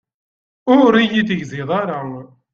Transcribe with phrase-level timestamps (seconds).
[0.75, 1.99] Ur iyi-tegzid ara.